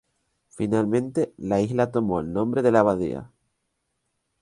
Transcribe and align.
Finalmente, 0.49 1.31
la 1.37 1.61
isla 1.61 1.91
tomó 1.91 2.21
el 2.21 2.33
nombre 2.33 2.63
de 2.63 2.71
la 2.71 2.79
Abadía. 2.79 3.31